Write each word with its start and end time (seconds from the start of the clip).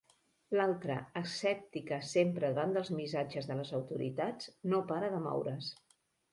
L'altra, 0.59 0.95
escèptica 1.21 1.99
sempre 2.13 2.49
davant 2.53 2.75
dels 2.79 2.91
missatges 3.01 3.53
de 3.53 3.61
les 3.63 3.77
autoritats, 3.83 4.51
no 4.75 4.85
para 4.93 5.15
de 5.17 5.25
moure's. 5.31 5.73